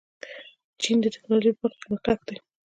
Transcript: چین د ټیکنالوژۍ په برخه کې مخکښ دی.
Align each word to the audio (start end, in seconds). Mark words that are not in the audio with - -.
چین 0.81 0.97
د 1.01 1.05
ټیکنالوژۍ 1.13 1.51
په 1.53 1.61
برخه 1.61 1.77
کې 1.81 1.87
مخکښ 1.91 2.19
دی. 2.27 2.37